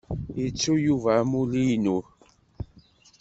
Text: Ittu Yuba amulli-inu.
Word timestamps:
Ittu 0.45 0.73
Yuba 0.85 1.11
amulli-inu. 1.21 1.97